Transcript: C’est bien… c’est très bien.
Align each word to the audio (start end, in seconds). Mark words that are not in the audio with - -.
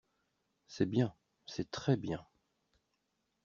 C’est 0.65 0.87
bien… 0.87 1.13
c’est 1.45 1.69
très 1.69 1.95
bien. 1.95 2.25